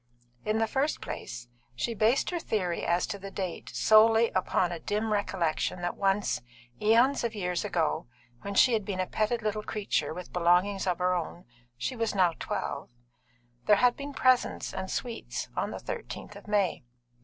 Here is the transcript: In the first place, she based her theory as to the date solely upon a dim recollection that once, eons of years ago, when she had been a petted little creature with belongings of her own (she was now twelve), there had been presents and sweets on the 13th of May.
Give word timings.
In 0.43 0.57
the 0.57 0.65
first 0.65 0.99
place, 0.99 1.47
she 1.75 1.93
based 1.93 2.31
her 2.31 2.39
theory 2.39 2.83
as 2.83 3.05
to 3.05 3.19
the 3.19 3.29
date 3.29 3.69
solely 3.69 4.31
upon 4.31 4.71
a 4.71 4.79
dim 4.79 5.13
recollection 5.13 5.83
that 5.83 5.95
once, 5.95 6.41
eons 6.81 7.23
of 7.23 7.35
years 7.35 7.63
ago, 7.63 8.07
when 8.41 8.55
she 8.55 8.73
had 8.73 8.83
been 8.83 8.99
a 8.99 9.05
petted 9.05 9.43
little 9.43 9.61
creature 9.61 10.11
with 10.11 10.33
belongings 10.33 10.87
of 10.87 10.97
her 10.97 11.13
own 11.13 11.45
(she 11.77 11.95
was 11.95 12.15
now 12.15 12.33
twelve), 12.39 12.89
there 13.67 13.75
had 13.75 13.95
been 13.95 14.11
presents 14.15 14.73
and 14.73 14.89
sweets 14.89 15.49
on 15.55 15.69
the 15.69 15.77
13th 15.77 16.35
of 16.35 16.47
May. 16.47 16.83